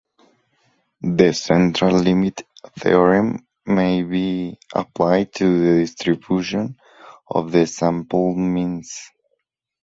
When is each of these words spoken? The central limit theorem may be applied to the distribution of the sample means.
The 1.01 1.31
central 1.31 1.97
limit 1.97 2.41
theorem 2.79 3.45
may 3.67 4.01
be 4.01 4.57
applied 4.73 5.31
to 5.35 5.45
the 5.59 5.81
distribution 5.81 6.75
of 7.27 7.51
the 7.51 7.67
sample 7.67 8.33
means. 8.33 8.99